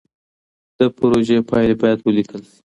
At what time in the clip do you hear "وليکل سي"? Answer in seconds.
2.01-2.59